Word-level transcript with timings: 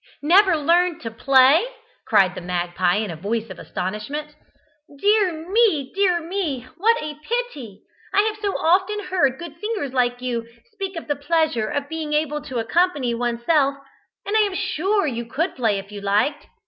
"Never 0.23 0.57
learned 0.57 0.99
to 1.01 1.11
play?" 1.11 1.63
cried 2.07 2.33
the 2.33 2.41
magpie 2.41 2.95
in 2.95 3.11
a 3.11 3.15
voice 3.15 3.51
of 3.51 3.59
astonishment. 3.59 4.35
"Dear 4.97 5.47
me, 5.47 5.91
dear 5.93 6.19
me, 6.19 6.65
what 6.77 6.97
a 7.03 7.17
pity! 7.23 7.83
I 8.11 8.21
have 8.21 8.35
so 8.41 8.57
often 8.57 8.99
heard 9.01 9.37
good 9.37 9.59
singers 9.59 9.93
like 9.93 10.19
you 10.19 10.47
speak 10.71 10.95
of 10.95 11.07
the 11.07 11.15
pleasure 11.15 11.67
of 11.67 11.87
being 11.87 12.13
able 12.13 12.41
to 12.45 12.57
accompany 12.57 13.13
oneself, 13.13 13.75
and 14.25 14.35
I 14.35 14.39
am 14.39 14.55
sure 14.55 15.05
you 15.05 15.27
could 15.27 15.55
play 15.55 15.77
if 15.77 15.91
you 15.91 16.01
liked. 16.01 16.47